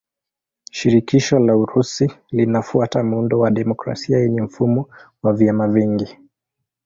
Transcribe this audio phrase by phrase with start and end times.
[0.71, 4.89] Shirikisho la Urusi linafuata muundo wa demokrasia yenye mfumo
[5.23, 6.17] wa vyama vingi.